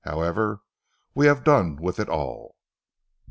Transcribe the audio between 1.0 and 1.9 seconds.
we have done